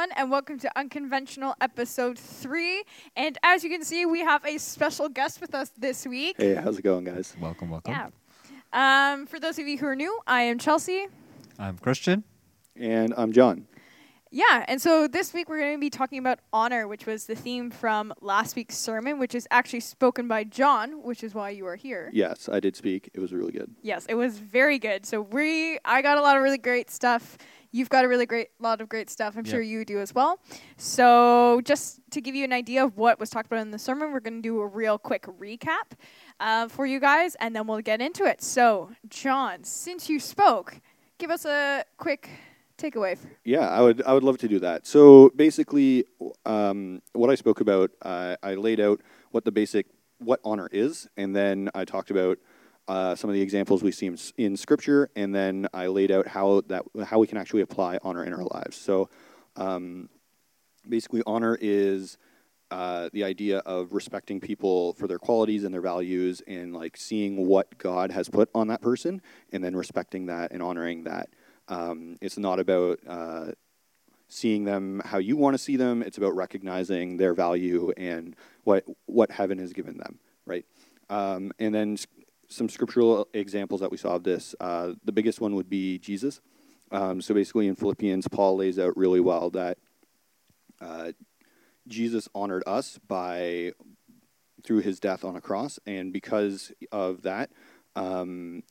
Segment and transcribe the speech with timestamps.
[0.00, 2.84] Hey everyone, and welcome to Unconventional Episode 3.
[3.16, 6.36] And as you can see, we have a special guest with us this week.
[6.38, 7.36] Hey, how's it going, guys?
[7.38, 7.92] Welcome, welcome.
[7.92, 9.12] Yeah.
[9.12, 11.08] Um, for those of you who are new, I am Chelsea.
[11.58, 12.24] I'm Christian.
[12.74, 13.66] And I'm John.
[14.30, 17.34] Yeah, and so this week we're going to be talking about honor, which was the
[17.34, 21.66] theme from last week's sermon, which is actually spoken by John, which is why you
[21.66, 22.10] are here.
[22.12, 23.10] Yes, I did speak.
[23.12, 23.74] It was really good.
[23.82, 25.04] Yes, it was very good.
[25.04, 27.36] So we, I got a lot of really great stuff.
[27.72, 29.36] You've got a really great lot of great stuff.
[29.36, 29.50] I'm Yep.
[29.52, 30.40] sure you do as well.
[30.76, 34.12] So just to give you an idea of what was talked about in the sermon,
[34.12, 35.92] we're going to do a real quick recap
[36.40, 38.42] uh, for you guys, and then we'll get into it.
[38.42, 40.80] So, John, since you spoke,
[41.18, 42.28] give us a quick
[42.76, 43.12] takeaway.
[43.12, 44.86] f- Yeah, I would I would love to do that.
[44.86, 46.04] So basically,
[46.46, 49.00] um, what I spoke about, uh, I laid out
[49.30, 49.86] what the basic
[50.18, 52.38] what honor is, and then I talked about
[52.88, 56.26] uh, some of the examples we see in, in Scripture, and then I laid out
[56.26, 58.76] how that how we can actually apply honor in our lives.
[58.76, 59.08] So
[59.56, 60.08] um,
[60.88, 62.18] basically, honor is
[62.70, 67.46] uh, the idea of respecting people for their qualities and their values, and like seeing
[67.46, 69.22] what God has put on that person,
[69.52, 71.28] and then respecting that and honoring that.
[71.68, 73.52] Um, it's not about uh,
[74.28, 76.02] seeing them how you want to see them.
[76.02, 78.34] It's about recognizing their value and
[78.64, 80.64] what what heaven has given them, right?
[81.08, 81.96] Um, and then
[82.50, 84.54] some scriptural examples that we saw of this.
[84.60, 86.40] Uh, the biggest one would be Jesus.
[86.90, 89.78] Um, so basically, in Philippians, Paul lays out really well that
[90.80, 91.12] uh,
[91.86, 93.72] Jesus honored us by
[94.64, 97.50] through his death on a cross, and because of that,
[97.96, 98.62] um,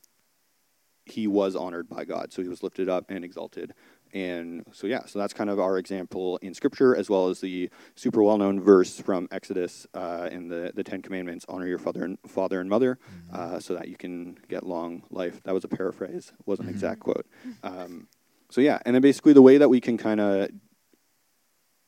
[1.05, 2.31] he was honored by God.
[2.31, 3.73] So he was lifted up and exalted.
[4.13, 7.69] And so, yeah, so that's kind of our example in Scripture, as well as the
[7.95, 12.03] super well known verse from Exodus uh, in the, the Ten Commandments honor your father
[12.03, 12.97] and, father and mother
[13.31, 15.43] uh, so that you can get long life.
[15.43, 17.27] That was a paraphrase, wasn't an exact quote.
[17.63, 18.07] Um,
[18.49, 20.49] so, yeah, and then basically the way that we can kind of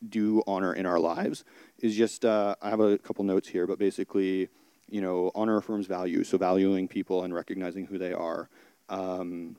[0.07, 1.43] do honor in our lives
[1.79, 4.49] is just uh, I have a couple notes here, but basically,
[4.89, 6.23] you know, honor affirms value.
[6.23, 8.49] So valuing people and recognizing who they are,
[8.89, 9.55] um,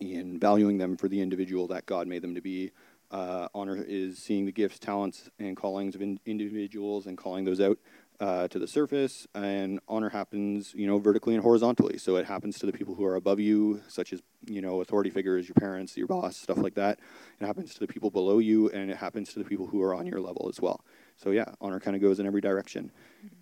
[0.00, 2.72] and valuing them for the individual that God made them to be.
[3.10, 7.60] Uh, honor is seeing the gifts, talents, and callings of in- individuals and calling those
[7.60, 7.78] out
[8.18, 9.26] uh, to the surface.
[9.34, 11.98] And honor happens, you know, vertically and horizontally.
[11.98, 15.10] So it happens to the people who are above you, such as you know authority
[15.10, 16.98] figures, your parents, your boss, stuff like that.
[17.40, 19.94] It happens to the people below you, and it happens to the people who are
[19.94, 20.84] on your level as well.
[21.16, 22.90] So yeah, honor kind of goes in every direction.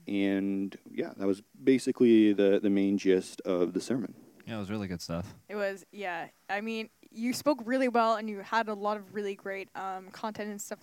[0.06, 4.14] And yeah, that was basically the the main gist of the sermon.
[4.46, 5.34] Yeah, it was really good stuff.
[5.48, 6.26] It was, yeah.
[6.50, 10.08] I mean, you spoke really well, and you had a lot of really great um,
[10.12, 10.80] content and stuff.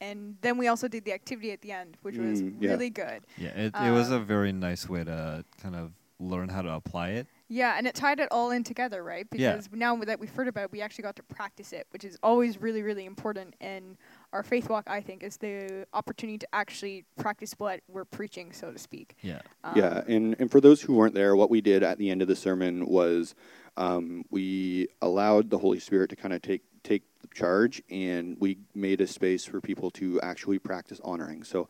[0.00, 2.70] And then we also did the activity at the end, which was Mm, yeah.
[2.70, 3.24] really good.
[3.38, 7.10] Yeah, it, it was a very nice way to kind of learn how to apply
[7.10, 7.26] it.
[7.48, 9.26] Yeah, and it tied it all in together, right?
[9.32, 9.52] Yeah.
[9.52, 12.18] Because now that we've heard about it, we actually got to practice it, which is
[12.22, 13.96] always really, really important in
[14.34, 18.72] our faith walk, I think, is the opportunity to actually practice what we're preaching, so
[18.72, 19.16] to speak.
[19.22, 19.40] Yeah.
[19.62, 22.20] Um, yeah, and, and for those who weren't there, what we did at the end
[22.20, 23.36] of the sermon was
[23.76, 29.00] um, we allowed the Holy Spirit to kind of take take charge, and we made
[29.00, 31.42] a space for people to actually practice honoring.
[31.44, 31.68] So,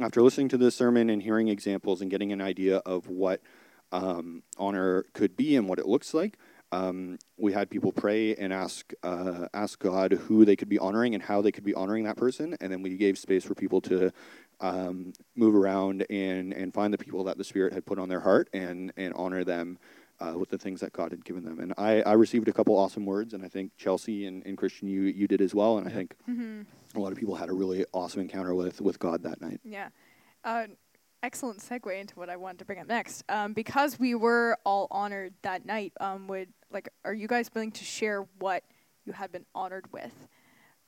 [0.00, 3.40] after listening to the sermon and hearing examples and getting an idea of what
[3.92, 6.38] um, honor could be and what it looks like,
[6.76, 11.14] um, we had people pray and ask uh, ask God who they could be honoring
[11.14, 13.80] and how they could be honoring that person, and then we gave space for people
[13.82, 14.12] to
[14.60, 18.20] um, move around and and find the people that the Spirit had put on their
[18.20, 19.78] heart and and honor them
[20.20, 21.60] uh, with the things that God had given them.
[21.60, 24.88] And I, I received a couple awesome words, and I think Chelsea and, and Christian,
[24.88, 25.78] you you did as well.
[25.78, 26.62] And I think hmm
[26.94, 29.60] a lot of people had a really awesome encounter with with God that night.
[29.64, 29.88] Yeah.
[30.44, 30.66] Uh,
[31.22, 33.24] excellent segue into what I wanted to bring up next.
[33.28, 37.72] Um, because we were all honored that night, um, would like, are you guys willing
[37.72, 38.62] to share what
[39.04, 40.28] you had been honored with?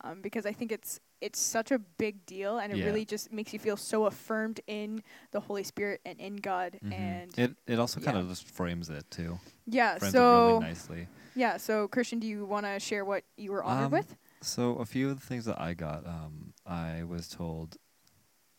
[0.03, 2.85] Um, because I think it's it's such a big deal, and it Yeah.
[2.85, 5.03] really just makes you feel so affirmed in
[5.33, 6.79] the Holy Spirit and in God.
[6.85, 6.93] Mhm.
[6.93, 9.41] And it it also kind of just frames it too.
[9.67, 11.09] yeah, Frames so it really nicely.
[11.35, 14.17] yeah, so Christian, do you want to share what you were honored Um, with?
[14.41, 17.77] So a few of the things that I got, um, I was told.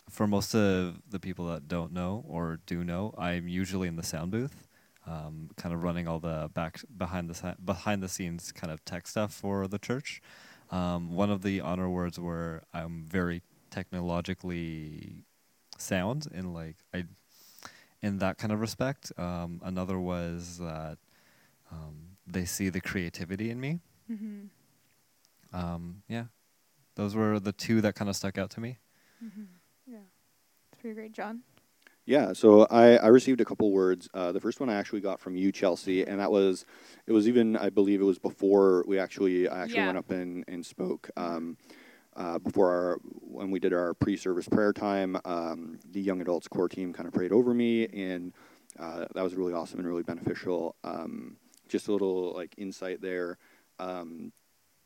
[0.09, 4.03] For most of the people that don't know or do know, I'm usually in the
[4.03, 4.67] sound booth,
[5.05, 8.83] um, kind of running all the back behind the si- behind the scenes kind of
[8.85, 10.21] tech stuff for the church.
[10.71, 13.41] Um, one of the honor words were I'm very
[13.71, 15.25] technologically
[15.77, 17.05] sound in like I
[18.01, 19.11] in that kind of respect.
[19.17, 20.97] Um, another was that
[21.71, 23.79] um, they see the creativity in me.
[24.11, 25.55] Mm-hmm.
[25.55, 26.25] Um, yeah,
[26.95, 28.77] those were the two that kind of stuck out to me.
[29.23, 29.43] Mm-hmm.
[30.79, 31.41] Yeah, it's pretty great, John.
[32.05, 34.09] Yeah, so I, I received a couple words.
[34.13, 36.65] Uh, the first one I actually got from you, Chelsea, and that was,
[37.05, 39.85] it was even, I believe it was before we actually, I actually Yeah.
[39.87, 41.09] went up and, and spoke.
[41.17, 41.57] Um,
[42.15, 46.67] uh, before our when we did our pre-service prayer time, um, the young adults core
[46.67, 48.33] team kind of prayed over me, and
[48.79, 50.75] uh, that was really awesome and really beneficial.
[50.83, 51.37] Um,
[51.67, 53.37] just a little like insight there.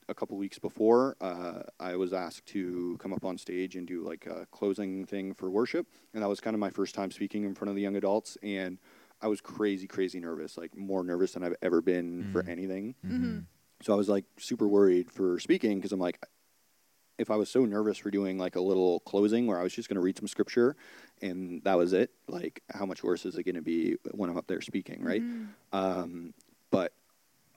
[0.09, 4.03] A couple weeks before, uh, I was asked to come up on stage and do
[4.05, 7.45] like a closing thing for worship, and that was kind of my first time speaking
[7.45, 8.79] in front of the young adults, and
[9.21, 12.49] I was crazy, crazy nervous, like more nervous than I've ever been for Mm.
[12.49, 12.95] anything.
[13.05, 13.39] Mm-hmm.
[13.81, 16.21] So I was like super worried for speaking because I'm like,
[17.17, 19.87] if I was so nervous for doing like a little closing where I was just
[19.87, 20.75] going to read some scripture
[21.21, 24.37] and that was it, like how much worse is it going to be when I'm
[24.37, 25.21] up there speaking, right?
[25.21, 25.47] Mhm.
[25.71, 26.33] Um,
[26.71, 26.91] but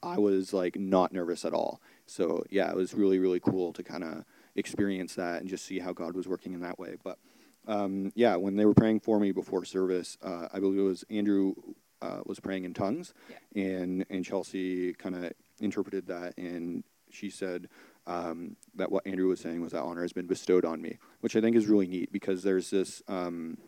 [0.03, 1.81] I was like not nervous at all.
[2.07, 4.25] So yeah, it was really really cool to kind of
[4.55, 6.97] experience that and just see how God was working in that way.
[7.03, 7.19] But
[7.67, 11.05] um, yeah, when they were praying for me before service, uh, I believe it was
[11.11, 11.55] Andrew
[12.01, 13.63] uh, was praying in tongues, Yeah.
[13.81, 17.69] and and Chelsea kind of interpreted that, and she said
[18.07, 21.35] um, that what Andrew was saying was that honor has been bestowed on me, which
[21.35, 23.59] I think is really neat because there's this um,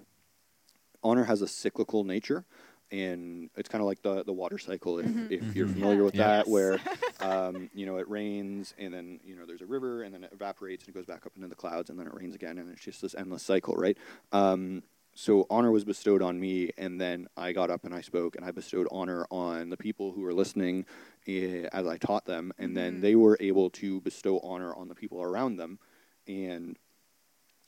[1.02, 2.44] honor has a cyclical nature.
[2.90, 5.30] And it's kind of like the, the water cycle, if, Mhm.
[5.30, 5.72] if you're Mhm.
[5.74, 6.26] familiar with Yeah.
[6.28, 6.48] that, Yes.
[6.48, 6.78] where
[7.20, 10.30] um, you know it rains and then you know there's a river and then it
[10.32, 12.70] evaporates and it goes back up into the clouds and then it rains again and
[12.70, 13.98] it's just this endless cycle, right?
[14.32, 14.82] Um,
[15.14, 18.44] so honor was bestowed on me, and then I got up and I spoke, and
[18.44, 20.86] I bestowed honor on the people who were listening
[21.26, 23.00] eh, as I taught them, and then Mhm.
[23.00, 25.80] they were able to bestow honor on the people around them.
[26.28, 26.76] And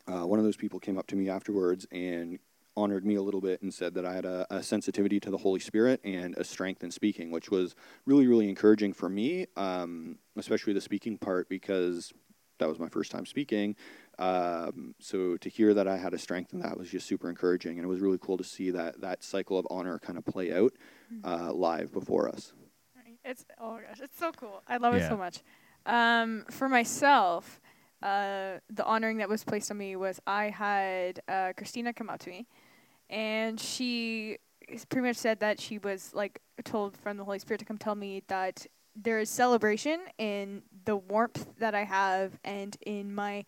[0.06, 2.38] uh, one of those people came up to me afterwards and
[2.76, 5.38] honored me a little bit and said that I had a, a sensitivity to the
[5.38, 7.74] Holy Spirit and a strength in speaking, which was
[8.06, 12.12] really, really encouraging for me, um, especially the speaking part because
[12.58, 13.74] that was my first time speaking.
[14.18, 17.78] Um, so to hear that I had a strength in that was just super encouraging,
[17.78, 20.52] and it was really cool to see that that cycle of honor kind of play
[20.52, 20.72] out
[21.24, 22.52] uh, live before us.
[23.24, 24.62] It's oh my gosh, it's so cool.
[24.68, 25.40] I love it so much.
[25.86, 27.60] Um, for myself,
[28.02, 32.20] uh, the honoring that was placed on me was I had uh, Christina come up
[32.20, 32.46] to me,
[33.08, 34.38] and she
[34.88, 37.94] pretty much said that she was like told from the Holy Spirit to come tell
[37.94, 38.66] me that
[38.96, 43.44] there is celebration in the warmth that I have and in my.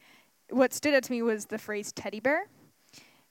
[0.51, 2.47] What stood out to me was the phrase teddy bear,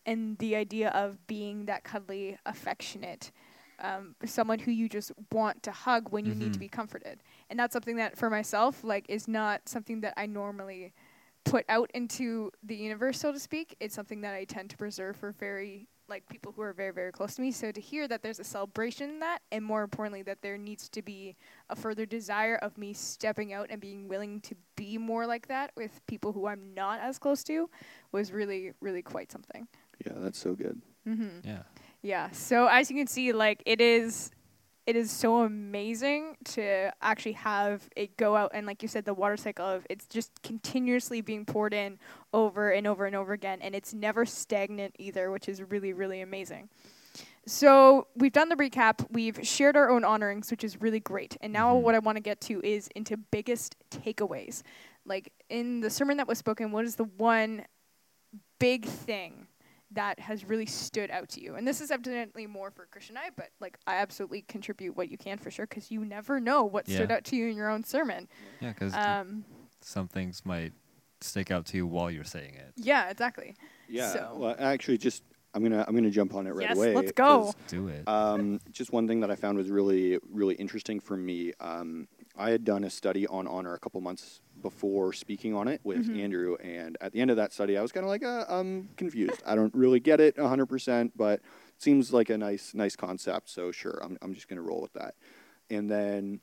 [0.05, 3.31] and the idea of being that cuddly, affectionate
[3.83, 6.61] um, someone who you just want to hug when you need to Mhm.
[6.61, 7.23] be comforted.
[7.49, 10.93] And that's something that for myself, like, is not something that I normally
[11.43, 13.75] put out into the universe, so to speak.
[13.79, 17.11] It's something that I tend to preserve for very like people who are very, very
[17.11, 17.51] close to me.
[17.51, 20.89] So to hear that there's a celebration in that, and more importantly, that there needs
[20.89, 21.37] to be
[21.69, 25.71] a further desire of me stepping out and being willing to be more like that
[25.77, 27.69] with people who I'm not as close to,
[28.11, 29.69] was really, really quite something.
[30.05, 30.81] Yeah, that's so good.
[31.07, 31.47] Mm-hmm.
[31.47, 31.63] Yeah.
[32.01, 32.29] Yeah.
[32.31, 34.31] So as you can see, like it is,
[34.87, 39.13] it is so amazing to actually have it go out and, like you said, the
[39.13, 41.99] water cycle of it's just continuously being poured in
[42.33, 46.21] over and over and over again, and it's never stagnant either, which is really, really
[46.21, 46.69] amazing.
[47.45, 49.05] So we've done the recap.
[49.11, 51.37] We've shared our own honorings, which is really great.
[51.41, 51.81] And now Mhm.
[51.81, 54.61] what I want to get to is into biggest takeaways.
[55.05, 57.65] Like in the sermon that was spoken, what is the one
[58.59, 59.47] big thing
[59.93, 61.55] that has really stood out to you?
[61.55, 65.09] And this is evidently more for Christian and I, but like I absolutely contribute what
[65.09, 67.69] you can for sure because you never know what stood out to you in your
[67.69, 68.27] own sermon.
[68.61, 69.43] Yeah, because Um,
[69.81, 70.73] some things might
[71.21, 72.73] stick out to you while you're saying it.
[72.77, 73.55] yeah, exactly.
[73.87, 74.11] Yeah.
[74.13, 76.87] So- Well, actually, just I'm gonna I'm gonna jump on it right away.
[76.87, 76.93] Yes, away.
[76.95, 77.43] let's go.
[77.51, 78.07] 'cause, Do it.
[78.07, 81.51] Um, just one thing that I found was really really interesting for me.
[81.59, 82.07] Um,
[82.37, 86.07] I had done a study on honor a couple months before speaking on it with
[86.07, 86.19] Mhm.
[86.19, 88.89] Andrew, and at the end of that study, I was kind of like, uh, I'm
[88.95, 89.41] confused.
[89.45, 93.49] I don't really get it 100, percent but it seems like a nice nice concept.
[93.49, 95.15] So sure, I'm I'm just gonna roll with that.
[95.69, 96.41] And then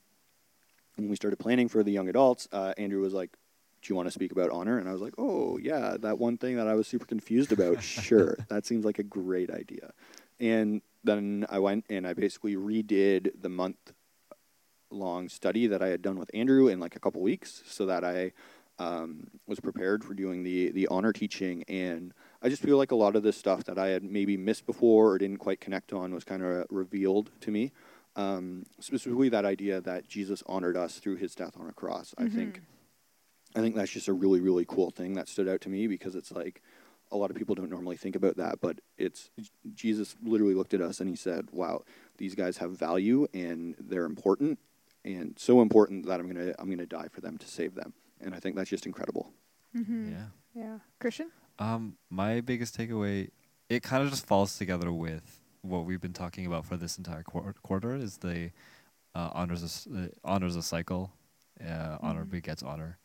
[0.95, 3.31] when we started planning for the young adults, uh, Andrew was like,
[3.81, 6.37] "Do you want to speak about honor?" And I was like, "Oh yeah, that one
[6.37, 7.81] thing that I was super confused about.
[7.83, 9.93] sure, that seems like a great idea."
[10.39, 13.93] And then I went and I basically redid the month
[14.91, 18.03] long study that I had done with Andrew in like a couple weeks, so that
[18.03, 18.31] I
[18.79, 21.63] um, was prepared for doing the the honor teaching.
[21.67, 24.65] And I just feel like a lot of this stuff that I had maybe missed
[24.65, 27.71] before or didn't quite connect on was kind of revealed to me.
[28.15, 32.15] Um, specifically, that idea that Jesus honored us through His death on a cross.
[32.17, 32.61] I think,
[33.55, 36.15] I think that's just a really really cool thing that stood out to me because
[36.15, 36.61] it's like
[37.11, 39.29] a lot of people don't normally think about that, but it's
[39.73, 41.83] Jesus literally looked at us and He said, "Wow,
[42.17, 44.59] these guys have value and they're important."
[45.05, 48.35] And so important that I'm gonna I'm gonna die for them to save them, and
[48.35, 49.31] I think that's just incredible.
[49.75, 50.11] Mm-hmm.
[50.11, 50.25] Yeah.
[50.53, 50.79] Yeah.
[50.99, 51.31] Christian?
[51.57, 53.29] Um, my biggest takeaway,
[53.69, 57.23] it kind of just falls together with what we've been talking about for this entire
[57.23, 58.51] quar- quarter is the
[59.15, 61.11] uh, honors a, s- uh, honors a cycle,
[61.65, 62.29] uh, honor Mhm.
[62.31, 62.97] begets honor.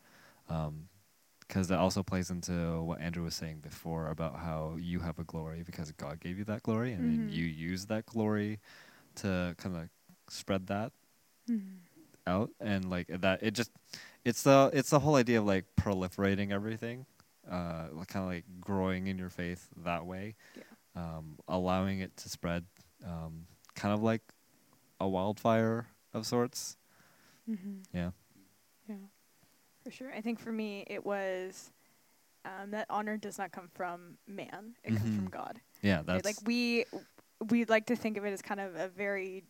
[0.49, 0.87] Um,
[1.41, 5.23] because that also plays into what Andrew was saying before about how you have a
[5.23, 7.33] glory because God gave you that glory, and then Mhm.
[7.33, 8.59] you use that glory
[9.15, 9.89] to kind of
[10.27, 10.91] spread that
[11.49, 11.79] Mhm.
[12.27, 13.71] out and like that it just
[14.23, 17.05] it's the it's the whole idea of like proliferating everything
[17.49, 20.63] uh kind of like growing in your faith that way Yeah.
[20.95, 22.65] um allowing it to spread
[23.05, 24.21] um kind of like
[24.99, 26.77] a wildfire of sorts
[27.47, 27.83] Mhm.
[27.93, 28.11] yeah
[28.87, 28.95] Yeah,
[29.83, 30.11] for sure.
[30.13, 31.71] I think for me, it was
[32.45, 35.29] um, that honor does not come from man; it comes from.
[35.29, 35.59] God.
[35.81, 36.05] yeah Right?
[36.05, 36.85] that's Like we,
[37.49, 39.43] we like to think of it as kind of a very,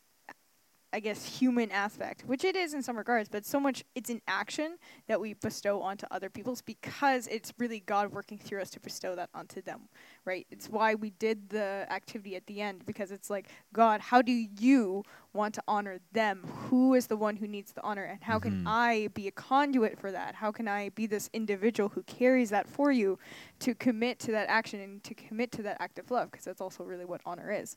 [0.95, 3.27] I guess, human aspect, which it is in some regards.
[3.27, 7.81] But so much, it's an action that we bestow onto other people's because it's really
[7.81, 9.89] God working through us to bestow that onto them.
[10.23, 10.47] Right?
[10.49, 14.31] It's why we did the activity at the end because it's like God, how do
[14.31, 16.43] you want to honor them?
[16.69, 18.63] Who is the one who needs the honor, and how can Mhm.
[18.65, 20.35] I be a conduit for that?
[20.35, 23.19] How can I be this individual who carries that for you
[23.59, 26.31] to commit to that action and to commit to that act of love?
[26.31, 27.75] Because that's also really what honor is.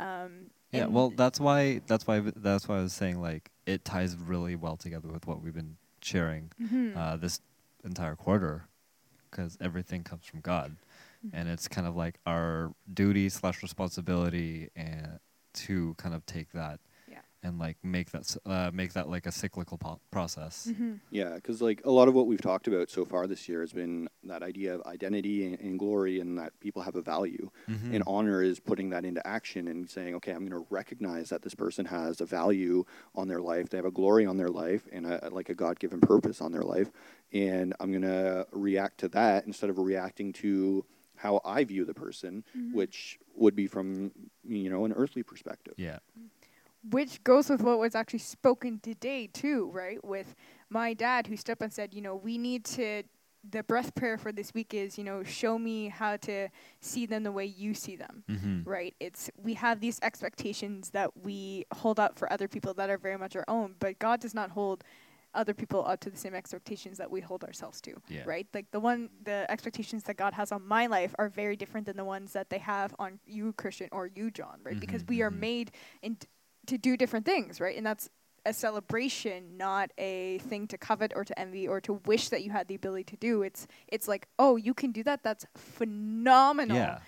[0.00, 3.84] Um, yeah and- well that's why that's why that's why i was saying like it
[3.84, 6.96] ties really well together with what we've been sharing Mhm.
[6.96, 7.40] uh this
[7.84, 8.66] entire quarter
[9.30, 10.76] because everything comes from god
[11.26, 11.36] Mm-hmm.
[11.36, 15.18] and it's kind of like our duty slash responsibility and
[15.54, 16.78] to kind of take that.
[17.42, 21.00] And like make that uh, make that like a cyclical po- process Mhm.
[21.10, 23.72] Yeah, because like a lot of what we've talked about so far this year has
[23.72, 27.50] been that idea of identity and, and glory, and that people have a value.
[27.68, 27.94] Mhm.
[27.94, 31.42] And honor is putting that into action and saying, okay, I'm going to recognize that
[31.42, 33.68] this person has a value on their life.
[33.68, 36.52] They have a glory on their life and a, like a God given purpose on
[36.52, 36.90] their life.
[37.32, 40.84] And I'm going to react to that instead of reacting to
[41.16, 42.74] how I view the person, Mhm.
[42.74, 44.12] which would be from,
[44.44, 45.74] you know, an earthly perspective.
[45.76, 45.98] yeah
[46.82, 50.02] Which goes with what was actually spoken today too, right?
[50.04, 50.34] With
[50.70, 53.02] my dad who stepped up and said, you know, we need to
[53.48, 56.48] the breath prayer for this week is, you know, show me how to
[56.80, 58.24] see them the way you see them.
[58.28, 58.68] mm-hmm.
[58.68, 58.94] Right?
[59.00, 63.16] It's we have these expectations that we hold up for other people that are very
[63.16, 64.84] much our own, but God does not hold
[65.34, 67.94] other people up to the same expectations that we hold ourselves to.
[68.08, 68.22] Yeah.
[68.24, 68.46] Right?
[68.52, 71.96] Like the one the expectations that God has on my life are very different than
[71.96, 74.78] the ones that they have on you, Christian, or you, John, right?
[74.78, 75.38] Because Mhm, we are mhm.
[75.40, 75.70] made
[76.02, 76.16] in
[76.68, 77.76] to do different things, right?
[77.76, 78.08] And that's
[78.46, 82.50] a celebration, not a thing to covet or to envy or to wish that you
[82.50, 83.42] had the ability to do.
[83.42, 85.22] It's it's like, oh, you can do that.
[85.22, 86.76] That's phenomenal.
[86.76, 86.98] yeah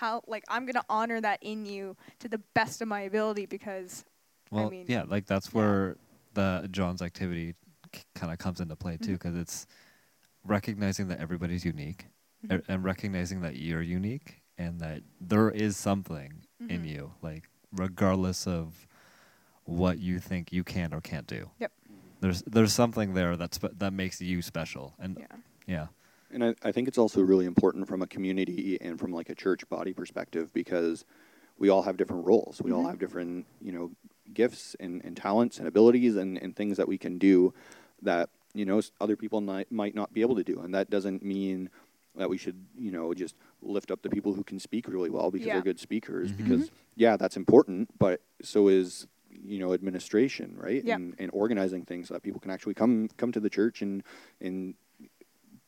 [0.00, 4.04] How like I'm gonna honor that in you to the best of my ability because
[4.50, 5.58] well mean, yeah like that's yeah.
[5.58, 5.96] where
[6.34, 7.54] the john's activity
[8.14, 9.66] kind of comes into play too because it's
[10.44, 12.06] recognizing that everybody's unique
[12.46, 12.58] Mhm.
[12.60, 16.88] a- and recognizing that you're unique and that there is something in Mhm.
[16.88, 18.86] you like regardless of
[19.68, 21.72] what you think you can or can't do Yep.
[22.20, 25.36] there's there's something there that's spe- that makes you special and yeah.
[25.66, 25.86] yeah
[26.30, 29.34] And I, I think it's also really important from a community and from like a
[29.34, 31.04] church body perspective because
[31.58, 32.62] we all have different roles.
[32.62, 32.90] We all Mhm.
[32.90, 33.90] have different, you know,
[34.32, 37.52] gifts and, and talents and abilities and, and things that we can do
[38.02, 40.60] that, you know, other people might, might not be able to do.
[40.60, 41.68] And that doesn't mean
[42.16, 45.30] that we should, you know, just lift up the people who can speak really well
[45.30, 45.54] because Yeah.
[45.54, 46.30] they're good speakers.
[46.32, 46.36] Mhm.
[46.38, 50.84] Because, yeah, that's important, but so is you know administration right?
[50.84, 50.96] Yep.
[50.96, 54.02] and, and organizing things so that people can actually come come to the church and
[54.40, 54.74] and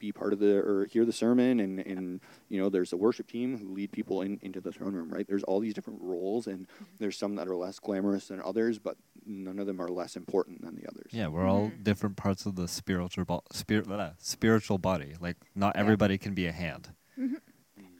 [0.00, 3.28] be part of the or hear the sermon and and you know there's a worship
[3.28, 5.28] team who lead people in, into the throne room right?
[5.28, 6.84] There's all these different roles and mm-hmm.
[6.98, 10.62] there's some that are less glamorous than others but none of them are less important
[10.62, 11.10] than the others.
[11.12, 11.84] Yeah we're all Mhm.
[11.84, 15.14] different parts of the spiritual bo- spirit blah, spiritual body.
[15.20, 15.82] Like not Yeah.
[15.82, 16.88] everybody can be a hand.
[17.18, 17.38] And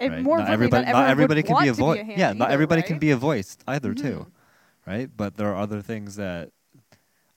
[0.00, 0.22] right?
[0.22, 1.98] more not everybody not, not everybody can be a voice.
[1.98, 4.30] hand yeah not either, everybody can be a voice either too mm-hmm.
[4.86, 5.10] Right?
[5.14, 6.50] But there are other things that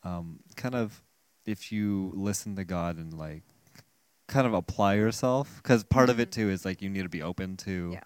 [0.03, 1.01] um, kind of,
[1.45, 3.43] if you listen to God and like
[4.27, 6.33] kind of apply yourself, because part of it Mhm.
[6.33, 8.01] too is like you need to be open to Yeah.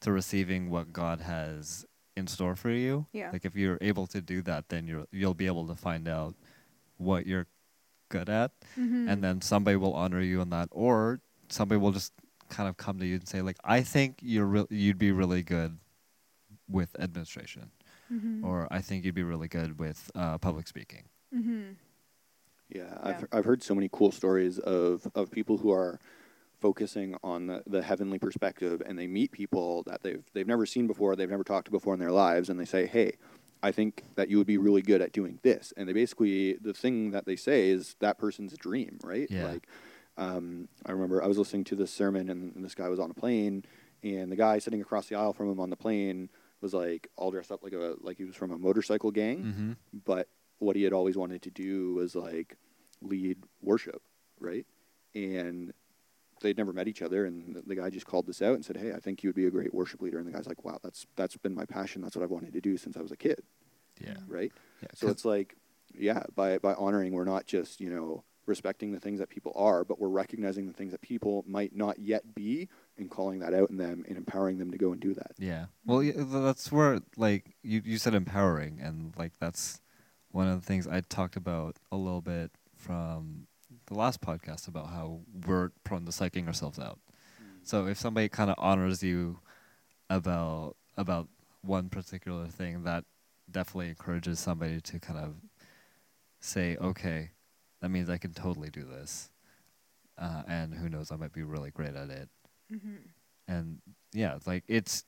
[0.00, 1.84] to receiving what God has
[2.16, 3.06] in store for you.
[3.12, 3.30] Yeah.
[3.32, 6.34] Like if you're able to do that, then you're you'll be able to find out
[6.96, 7.46] what you're
[8.08, 9.08] good at, Mhm.
[9.10, 12.12] and then somebody will honor you on that, or somebody will just
[12.48, 15.42] kind of come to you and say like, I think you're re- you'd be really
[15.42, 15.78] good
[16.68, 17.70] with administration
[18.10, 18.44] Mhm.
[18.44, 21.04] or I think you'd be really good with uh, public speaking.
[21.34, 21.76] Mhm.
[22.68, 25.98] Yeah, I've I've heard so many cool stories of of people who are
[26.60, 30.86] focusing on the, the heavenly perspective, and they meet people that they've they've never seen
[30.86, 33.12] before, they've never talked to before in their lives, and they say, "Hey,
[33.62, 36.74] I think that you would be really good at doing this." And they basically the
[36.74, 39.28] thing that they say is that person's dream, right?
[39.30, 39.46] Yeah.
[39.46, 39.66] Like,
[40.16, 43.10] um, I remember I was listening to this sermon, and, and this guy was on
[43.10, 43.64] a plane,
[44.04, 46.28] and the guy sitting across the aisle from him on the plane
[46.60, 49.72] was like all dressed up like a like he was from a motorcycle gang Mm-hmm.
[50.04, 52.56] but what he had always wanted to do was like
[53.00, 54.02] lead worship,
[54.38, 54.66] right?
[55.14, 55.72] And
[56.42, 58.76] they'd never met each other, and the, the guy just called this out and said,
[58.76, 60.78] "Hey, I think you would be a great worship leader." And the guy's like, "Wow,
[60.82, 62.02] that's that's been my passion.
[62.02, 63.40] That's what I've wanted to do since I was a kid."
[64.00, 64.16] Yeah.
[64.28, 64.52] Right.
[64.82, 64.88] Yeah.
[64.94, 65.56] So it's like,
[65.98, 69.84] yeah, by by honoring, we're not just you know respecting the things that people are,
[69.84, 72.68] but we're recognizing the things that people might not yet be,
[73.00, 75.32] and calling that out in them and empowering them to go and do that.
[75.38, 75.66] Yeah.
[75.84, 79.80] Well, yeah, that's where like you you said empowering, and like that's
[80.30, 83.46] one of the things I talked about a little bit from
[83.86, 87.00] the last podcast about how we're prone to psyching ourselves out.
[87.62, 89.40] So if somebody kind of honors you
[90.08, 91.28] about about
[91.62, 93.04] one particular thing, that
[93.50, 95.34] definitely encourages somebody to kind of
[96.38, 97.30] say, okay,
[97.80, 99.30] that means I can totally do this,
[100.16, 102.28] uh, and who knows, I might be really great at it
[102.72, 102.96] Mm-hmm.
[103.48, 103.80] and
[104.12, 105.04] yeah like it's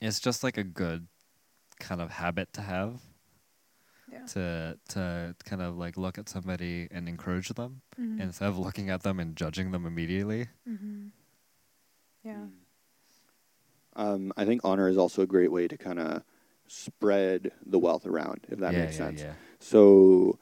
[0.00, 1.06] it's just like a good
[1.78, 3.00] kind of habit to have
[4.10, 4.24] Yeah.
[4.26, 8.20] to to kind of like look at somebody and encourage them Mhm.
[8.20, 11.08] instead of looking at them and judging them immediately Mm-hmm.
[12.22, 12.46] Yeah.
[13.96, 16.22] Um, I think honor is also a great way to kind of
[16.68, 19.20] spread the wealth around, if that yeah, makes yeah, sense.
[19.22, 20.38] yeah So,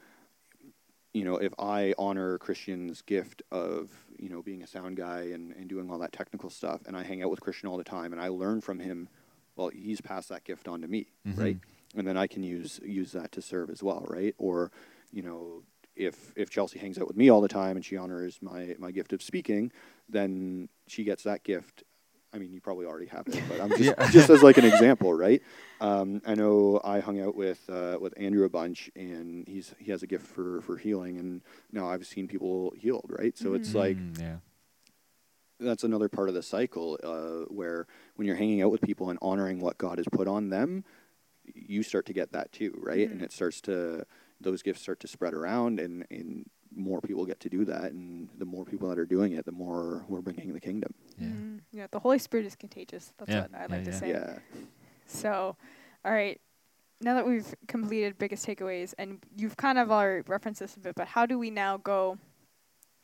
[1.19, 5.53] you know, if I honor Christian's gift of, you know, being a sound guy and,
[5.53, 8.13] and doing all that technical stuff, and I hang out with Christian all the time
[8.13, 9.09] and I learn from him,
[9.57, 11.57] well, he's passed that gift on to me, right?
[11.57, 11.99] Mhm.
[11.99, 14.35] And then I can use use that to serve as well, right?
[14.39, 14.71] Or,
[15.11, 15.65] you know,
[15.97, 18.93] if if Chelsea hangs out with me all the time and she honors my my
[18.93, 19.73] gift of speaking,
[20.09, 21.83] then she gets that gift.
[22.33, 24.07] I mean, you probably already have it, but I'm just Yeah.
[24.11, 25.43] just as like an example, right?
[25.81, 29.91] Um, I know I hung out with uh, with Andrew a bunch, and he's he
[29.91, 31.43] has a gift for for healing, and
[31.73, 33.37] now I've seen people healed, right?
[33.39, 34.37] So it's like Mm, yeah
[35.61, 39.19] that's another part of the cycle uh, where when you're hanging out with people and
[39.21, 40.85] honoring what God has put on them,
[41.45, 43.11] you start to get that too, right?
[43.11, 43.25] And Mhm.
[43.25, 44.05] it starts to
[44.41, 48.29] those gifts start to spread around, and and more people get to do that, and
[48.39, 50.95] the more people that are doing it, the more we're bringing the kingdom.
[51.19, 51.79] yeah Mhm.
[51.79, 51.87] Yeah.
[51.91, 53.13] The Holy Spirit is contagious.
[53.19, 54.09] That's Yeah, what I yeah, like to say.
[54.11, 54.39] Yeah.
[55.07, 55.57] So,
[56.05, 56.41] all right.
[57.01, 60.95] Now that we've completed biggest takeaways, and you've kind of already referenced this a bit,
[60.97, 62.19] but how do we now go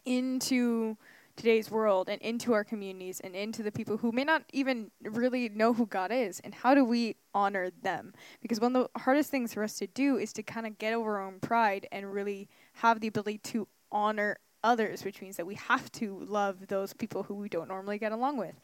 [0.04, 0.96] into
[1.36, 5.48] today's world and into our communities and into the people who may not even really
[5.48, 8.12] know who God is, and how do we honor them?
[8.42, 10.92] Because one of the hardest things for us to do is to kind of get
[10.92, 15.46] over our own pride and really have the ability to honor others, which means that
[15.46, 18.54] we have to love those people who we don't normally get along with.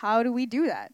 [0.00, 0.92] How do we do that?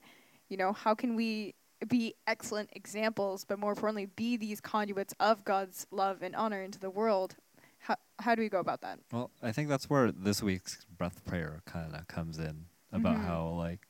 [0.49, 1.55] You know, how can we
[1.89, 6.79] be excellent examples, but more importantly, be these conduits of God's love and honor into
[6.79, 7.35] the world?
[7.79, 8.99] How, how do we go about that?
[9.13, 13.25] well i think that's where this week's breath prayer kind of comes in about Mhm.
[13.27, 13.87] how like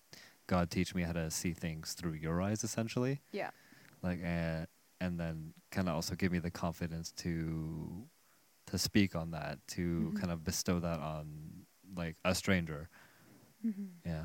[0.49, 3.51] god teach me how to see things through your eyes essentially Yeah.
[4.03, 4.67] like uh,
[5.01, 8.09] and then kind of also give me the confidence to
[8.75, 10.17] to speak on that to Mhm.
[10.17, 12.89] kind of bestow that on like a stranger
[14.05, 14.25] yeah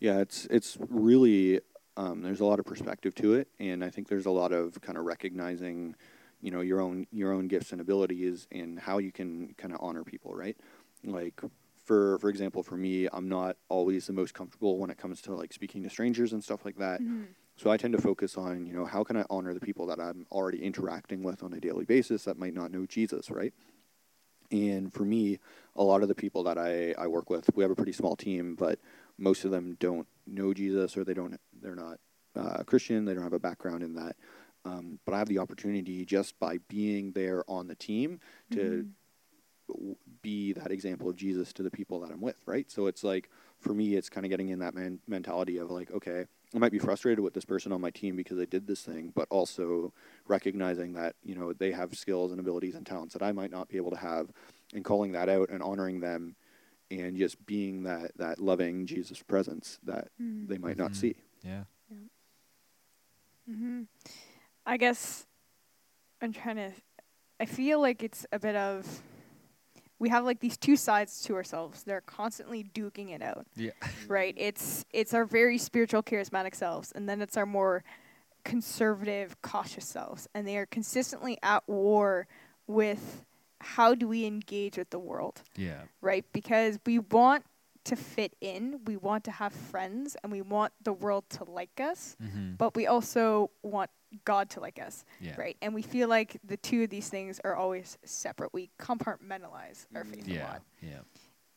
[0.00, 1.60] Yeah, it's it's really
[1.96, 4.80] um, there's a lot of perspective to it, and I think there's a lot of
[4.82, 5.96] kind of recognizing,
[6.40, 9.80] you know, your own your own gifts and abilities and how you can kind of
[9.82, 10.56] honor people, right?
[11.04, 11.40] Like
[11.84, 15.34] for for example, for me, I'm not always the most comfortable when it comes to
[15.34, 17.00] like speaking to strangers and stuff like that.
[17.00, 17.34] Mhm.
[17.56, 19.98] So I tend to focus on, you know, how can I honor the people that
[19.98, 23.54] I'm already interacting with on a daily basis that might not know Jesus, right?
[24.50, 25.38] And for me,
[25.74, 28.14] a lot of the people that I, I work with, we have a pretty small
[28.14, 28.78] team, but
[29.18, 31.98] most of them don't know Jesus or they don't they're not
[32.36, 34.16] uh, Christian, they don't have a background in that.
[34.64, 38.84] Um, but I have the opportunity just by being there on the team to
[39.68, 39.96] Mhm.
[40.22, 42.70] be that example of Jesus to the people that I'm with, right?
[42.70, 45.90] So it's like for me, it's kind of getting in that man- mentality of like,
[45.90, 48.80] okay, I might be frustrated with this person on my team because they did this
[48.80, 49.92] thing, but also
[50.26, 53.68] recognizing that you know they have skills and abilities and talents that I might not
[53.68, 54.30] be able to have,
[54.72, 56.34] and calling that out and honoring them,
[56.90, 60.48] and just being that that loving Jesus presence that Mhm.
[60.48, 60.96] they might not Mhm.
[60.96, 61.16] see.
[61.42, 61.64] yeah
[63.46, 63.82] hmm
[64.64, 65.26] I guess
[66.20, 66.72] I'm trying to.
[67.38, 69.02] I feel like it's a bit of.
[69.98, 71.82] We have like these two sides to ourselves.
[71.82, 73.70] They're constantly duking it out, yeah
[74.08, 74.34] right?
[74.36, 77.82] It's it's our very spiritual, charismatic selves, and then it's our more
[78.44, 82.26] conservative, cautious selves, and they are consistently at war
[82.66, 83.24] with
[83.60, 86.24] how do we engage with the world yeah right?
[86.32, 87.44] Because we want
[87.86, 91.80] to fit in, we want to have friends, and we want the world to like
[91.80, 92.54] us, mm-hmm.
[92.54, 93.90] but we also want
[94.24, 95.56] God to like us, yeah right?
[95.60, 98.52] And we feel like the two of these things are always separate.
[98.54, 100.62] We compartmentalize our faith a yeah lot.
[100.80, 101.00] yeah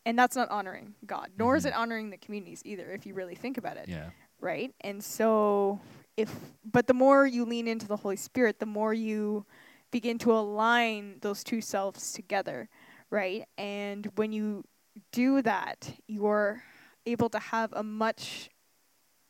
[0.05, 1.67] And that's not honoring God, nor is Mhm.
[1.69, 4.09] it honoring the communities either, if you really think about it yeah
[4.41, 4.73] right?
[4.81, 5.81] And so
[6.15, 6.33] if
[6.63, 9.45] but the more you lean into the Holy Spirit, the more you
[9.91, 12.69] begin to align those two selves together,
[13.09, 13.47] right?
[13.57, 14.63] And when you
[15.12, 16.63] do that, you're
[17.05, 18.49] able to have a much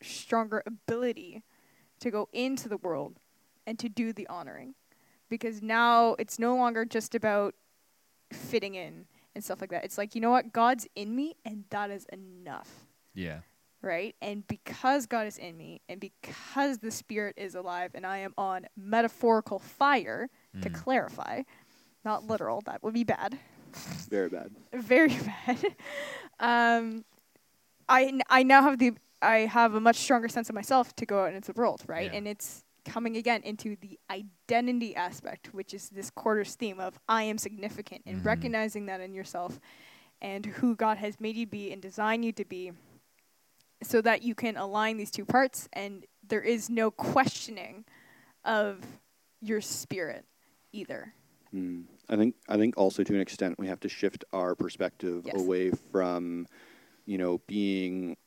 [0.02, 1.44] stronger ability
[2.00, 3.20] to go into the world
[3.68, 4.76] and to do the honoring.
[5.30, 7.54] Because now it's no longer just about
[8.32, 9.84] fitting in and stuff like that.
[9.84, 10.52] It's like, you know what?
[10.54, 13.42] God's in me, and that is enough Yeah.
[13.82, 14.14] right?
[14.22, 18.34] And because God is in me, and because the Spirit is alive, and I am
[18.38, 20.30] on metaphorical fire,
[20.62, 20.74] to Mm.
[20.76, 21.44] clarify,
[22.04, 23.38] not literal, that would be bad,
[24.10, 24.52] Very bad.
[24.74, 25.10] very
[25.46, 25.76] bad.
[26.40, 27.06] um,
[27.88, 31.06] I n- I now have the I have a much stronger sense of myself to
[31.06, 32.12] go out into the world, right?
[32.12, 32.18] Yeah.
[32.18, 37.24] And it's coming again into the identity aspect, which is this quarter's theme of I
[37.24, 38.26] am significant and Mhm.
[38.26, 39.60] recognizing that in yourself
[40.22, 42.72] and who God has made you be and designed you to be
[43.84, 47.86] so that you can align these two parts and there is no questioning
[48.44, 48.86] of
[49.42, 50.26] your spirit
[50.72, 51.14] either.
[51.54, 51.86] Mm.
[52.10, 55.36] I think I think also to an extent we have to shift our perspective Yes.
[55.36, 56.48] away from,
[57.06, 58.18] you know, being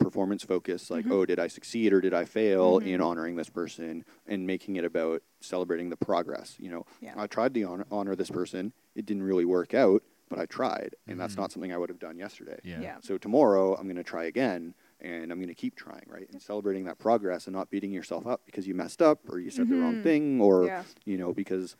[0.00, 1.12] performance focused, like, Mhm.
[1.12, 2.86] oh, did I succeed or did I fail Mhm.
[2.86, 6.56] in honoring this person, and making it about celebrating the progress.
[6.58, 7.14] You know, Yeah.
[7.16, 10.96] I tried to honor, honor this person, it didn't really work out, but I tried,
[11.06, 11.38] and that's Mhm.
[11.38, 12.58] not something I would have done yesterday.
[12.64, 12.80] Yeah.
[12.80, 12.96] Yeah.
[13.00, 16.28] So tomorrow I'm going to try again and I'm going to keep trying, right?
[16.30, 19.48] And celebrating that progress and not beating yourself up because you messed up or you
[19.50, 20.02] said the wrong Mhm.
[20.02, 20.84] thing or Yeah.
[21.06, 21.74] you know because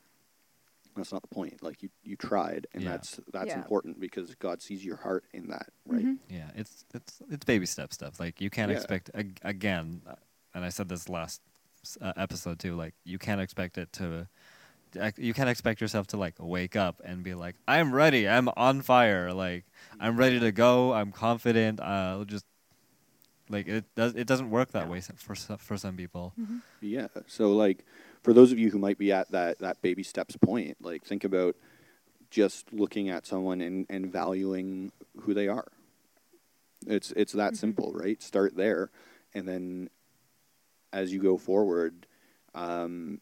[1.00, 1.62] that's not the point.
[1.62, 2.90] Like you you tried and Yeah.
[2.92, 3.56] that's that's Yeah.
[3.58, 6.04] important because God sees your heart in that, right?
[6.04, 6.18] Mhm.
[6.28, 8.20] Yeah, it's it's it's baby step stuff.
[8.20, 8.76] Like you can't Yeah.
[8.78, 10.14] expect ag- again, uh,
[10.54, 11.40] and I said this last
[12.00, 12.74] uh, episode too.
[12.76, 14.28] Like you can't expect it to.
[15.16, 18.28] You can't expect yourself to like wake up and be like, "I'm ready.
[18.28, 19.32] I'm on fire.
[19.32, 19.64] Like
[20.00, 20.92] I'm ready to go.
[20.92, 21.80] I'm confident.
[21.80, 22.44] I'll just
[23.48, 24.14] like it does.
[24.14, 24.90] It doesn't work that Yeah.
[24.90, 26.32] way for some, for some people.
[26.38, 26.62] Mhm.
[26.80, 27.08] Yeah.
[27.26, 27.84] So like
[28.22, 31.24] for those of you who might be at that that baby steps point, like think
[31.24, 31.56] about
[32.30, 35.66] just looking at someone and, and valuing who they are.
[36.86, 37.56] It's it's that Mhm.
[37.58, 38.22] simple, right?
[38.22, 38.90] Start there,
[39.34, 39.90] and then
[40.92, 42.06] as you go forward,
[42.54, 43.20] um,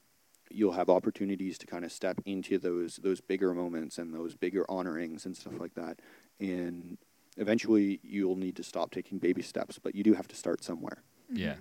[0.51, 4.65] you'll have opportunities to kind of step into those those bigger moments and those bigger
[4.71, 6.01] honorings and stuff like that.
[6.41, 6.99] And
[7.37, 11.03] eventually, you'll need to stop taking baby steps, but you do have to start somewhere.
[11.31, 11.57] Yeah.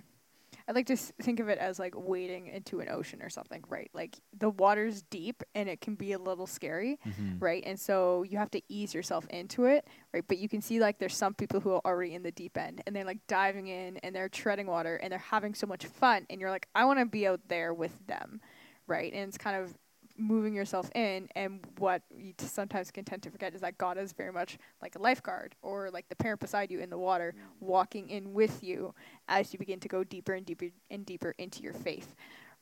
[0.67, 3.63] I like to s- think of it as like wading into an ocean or something,
[3.69, 3.89] right?
[3.93, 7.41] Like the water's deep and it can be a little scary, Mhm.
[7.41, 7.63] right?
[7.65, 10.25] And so you have to ease yourself into it, right?
[10.27, 12.81] But you can see like there's some people who are already in the deep end
[12.85, 16.25] and they're like diving in and they're treading water and they're having so much fun
[16.29, 18.41] and you're like I want to be out there with them,
[18.87, 19.13] right?
[19.13, 19.77] And it's kind of
[20.17, 23.97] moving yourself in and what you t- sometimes can tend to forget is that God
[23.97, 27.35] is very much like a lifeguard or like the parent beside you in the water
[27.59, 28.93] walking in with you
[29.27, 32.15] as you begin to go deeper and deeper and deeper into your faith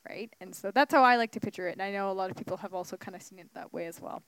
[0.08, 0.32] right?
[0.40, 2.36] And so that's how i like to picture it and i know a lot of
[2.36, 4.22] people have also kind of seen it that way as well.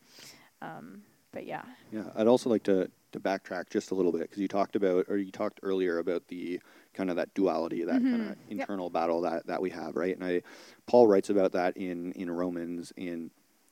[0.61, 1.62] Um, but yeah.
[1.93, 5.07] Yeah, I'd also like to, to backtrack just a little bit because you talked about,
[5.09, 6.61] or you talked earlier about the
[6.94, 8.20] kind of that duality, that kind Mhm.
[8.33, 8.38] of Yep.
[8.48, 10.14] internal battle that, that we have, right?
[10.16, 10.42] And I,
[10.87, 12.92] Paul writes about that in, in Romans.
[12.96, 13.31] In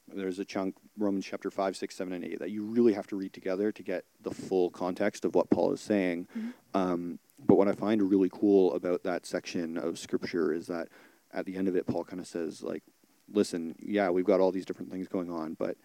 [0.09, 3.17] there's a chunk, Romans chapter five, six, seven, and eight, that you really have to
[3.17, 6.29] read together to get the full context of what Paul is saying.
[6.37, 6.53] Mhm.
[6.75, 10.89] Um, but what I find really cool about that section of scripture is that
[11.33, 12.85] at the end of it, Paul kind of says, like,
[13.33, 15.77] listen, yeah, we've got all these different things going on, but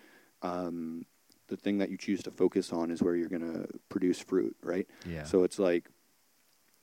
[0.43, 1.05] um,
[1.47, 4.55] the thing that you choose to focus on is where you're going to produce fruit,
[4.63, 4.87] right?
[5.09, 5.23] Yeah.
[5.23, 5.89] So it's like,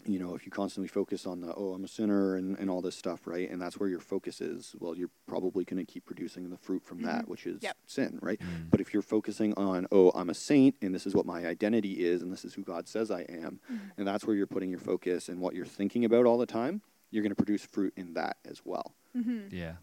[0.08, 2.80] you know, if you constantly focus on the, oh, I'm a sinner and, and all
[2.80, 3.50] this stuff, right?
[3.50, 6.82] And that's where your focus is, well, you're probably going to keep producing the fruit
[6.84, 7.28] from that, Mhm.
[7.28, 7.76] which is Yep.
[7.86, 8.38] sin, right?
[8.40, 8.70] Mm.
[8.70, 12.04] But if you're focusing on, oh, I'm a saint and this is what my identity
[12.04, 13.60] is and this is who God says I am,
[13.96, 16.82] and that's where you're putting your focus and what you're thinking about all the time,
[17.10, 18.94] you're going to produce fruit in that as well.
[19.16, 19.54] mm-hmm.
[19.54, 19.74] yeah.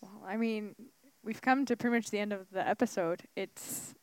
[0.00, 0.74] well i mean
[1.24, 3.94] we've come to pretty much the end of the episode it's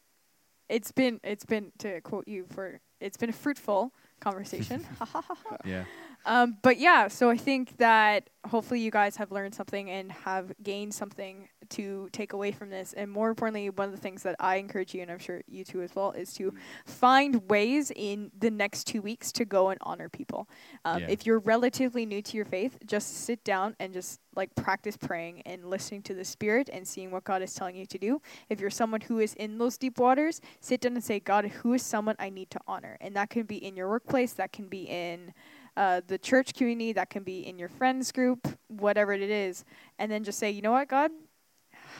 [0.69, 4.85] it's been it's been to quote you for it's been fruitful conversation
[5.65, 5.85] Yeah.
[6.25, 10.51] Um, but yeah, so I think that hopefully you guys have learned something and have
[10.61, 12.93] gained something to take away from this.
[12.93, 15.63] And more importantly, one of the things that I encourage you, and I'm sure you
[15.63, 16.53] too as well, is to
[16.85, 20.49] find ways in the next two weeks to go and honor people.
[20.85, 21.07] Um, Yeah.
[21.09, 25.41] If you're relatively new to your faith, just sit down and just like practice praying
[25.43, 28.21] and listening to the Spirit and seeing what God is telling you to do.
[28.49, 31.73] If you're someone who is in those deep waters, sit down and say, God, who
[31.73, 32.97] is someone I need to honor?
[32.99, 35.33] And that can be in your workplace, that can be in
[35.75, 39.65] uh, the church community, that can be in your friends group, whatever it is,
[39.99, 41.11] and then just say, you know what, God,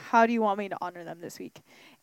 [0.10, 1.62] how do you want me to honor them this week?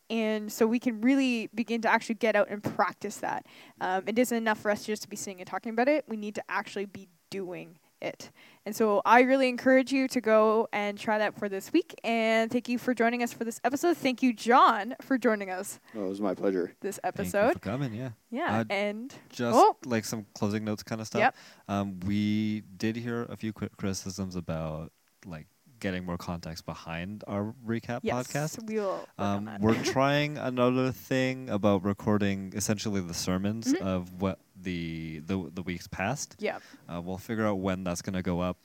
[0.09, 3.47] And so we can really begin to actually get out and practice that.
[3.81, 6.05] Um, it isn't enough for us just to be sitting and talking about it.
[6.09, 8.31] We need to actually be doing it.
[8.67, 11.95] And so I really encourage you to go and try that for this week.
[12.05, 13.97] And thank you for joining us for this episode.
[13.97, 16.75] Thank you, John, for joining us Oh, it was my pleasure.
[16.81, 17.53] this Thank you episode.
[17.55, 17.95] for coming.
[17.95, 18.11] Yeah.
[18.31, 18.59] Yeah.
[18.61, 19.77] Uh, and Just Oh.
[19.87, 21.21] like some closing notes kind of stuff.
[21.21, 21.37] Yep.
[21.69, 24.93] Um, we did hear a few quick criticisms about
[25.25, 25.47] like
[25.81, 28.67] getting more context behind our recap yes, podcast.
[28.69, 29.09] we will.
[29.19, 33.81] Um, we're trying another thing about recording essentially the sermons Mhm.
[33.83, 36.37] of what the the the weeks past.
[36.39, 36.59] yeah.
[36.89, 38.57] Uh, we'll figure out when that's gonna go up.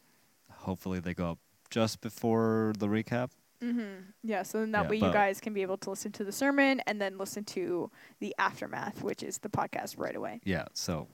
[0.51, 3.29] Hopefully, they go up just before the recap.
[3.61, 4.11] Mm-hmm.
[4.23, 4.43] Yeah.
[4.43, 6.81] So then that Yeah, way you guys can be able to listen to the sermon
[6.85, 10.41] and then listen to the aftermath, which is the podcast right away.
[10.43, 10.65] Yeah.
[10.73, 11.07] So,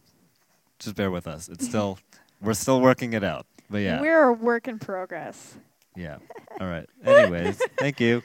[0.79, 1.47] just bear with us.
[1.47, 1.99] It's still
[2.41, 3.45] we're still working it out.
[3.69, 5.55] But yeah, We're a work in progress.
[5.95, 6.17] Yeah.
[6.59, 6.87] All right.
[7.05, 8.21] Anyways, thank you.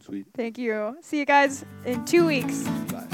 [0.00, 0.26] Sweet.
[0.36, 0.96] Thank you.
[1.00, 2.62] See you guys in two weeks.
[2.92, 3.13] Bye.